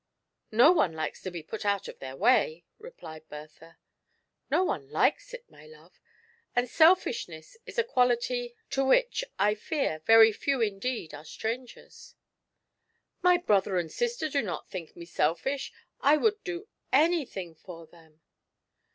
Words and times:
"No 0.51 0.71
one 0.71 0.93
likes 0.93 1.21
to 1.21 1.29
be 1.29 1.43
put 1.43 1.63
out 1.63 1.87
of 1.87 1.99
their 1.99 2.15
way," 2.15 2.65
replied 2.79 3.29
Bertha." 3.29 3.77
No 4.49 4.63
one 4.63 4.89
likes 4.89 5.31
it, 5.31 5.47
my 5.47 5.67
love, 5.67 5.99
and 6.55 6.65
aelfiahness 6.67 7.55
is 7.67 7.77
a 7.77 7.83
quality 7.83 8.55
to 8.71 8.83
which, 8.83 9.23
I 9.37 9.53
fear, 9.53 10.01
very 10.07 10.31
few 10.31 10.59
indeed 10.59 11.13
are 11.13 11.23
strangera"" 11.23 12.15
My 13.21 13.37
brother 13.37 13.77
and 13.77 13.91
sister 13.91 14.27
do 14.27 14.41
not 14.41 14.71
think 14.71 14.95
me 14.97 15.05
selfish— 15.05 15.71
T 16.03 16.17
would 16.17 16.43
do 16.43 16.67
anything 16.91 17.53
for 17.53 17.85
them." 17.85 18.21